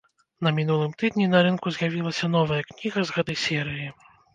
На 0.47 0.53
мінулым 0.59 0.95
тыдні 1.03 1.29
на 1.35 1.43
рынку 1.49 1.67
з'явілася 1.77 2.33
новая 2.41 2.61
кніга 2.73 3.01
з 3.09 3.21
гэтай 3.21 3.43
серыі. 3.49 3.87